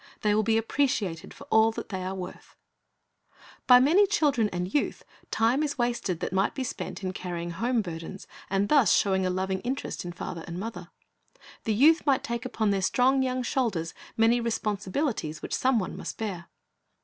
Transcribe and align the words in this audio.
They 0.21 0.33
will 0.33 0.41
be 0.41 0.57
appreciated 0.57 1.31
for 1.31 1.43
all 1.51 1.71
that 1.73 1.89
they 1.89 2.03
are 2.03 2.15
worth, 2.15 2.55
Talents 3.67 3.67
345 3.67 3.67
By 3.67 3.79
many 3.79 4.07
children 4.07 4.49
and 4.49 4.73
youth, 4.73 5.05
time 5.29 5.61
is 5.61 5.77
wasted 5.77 6.19
tliat 6.19 6.31
might 6.31 6.55
be 6.55 6.63
spent 6.63 7.03
in 7.03 7.13
carrying 7.13 7.51
home 7.51 7.83
burdens, 7.83 8.25
and 8.49 8.67
thus 8.67 8.95
showing 8.97 9.27
a 9.27 9.29
loving 9.29 9.59
interest 9.59 10.03
in 10.03 10.11
father 10.11 10.43
and 10.47 10.57
mother. 10.59 10.89
The 11.65 11.75
youth 11.75 12.03
might 12.07 12.23
take 12.23 12.45
upon 12.47 12.71
their 12.71 12.81
strong 12.81 13.21
young 13.21 13.43
shoulders 13.43 13.93
many 14.17 14.41
responsibilities 14.41 15.43
which 15.43 15.53
some 15.53 15.77
one 15.77 15.95
must 15.95 16.17
bear. 16.17 16.47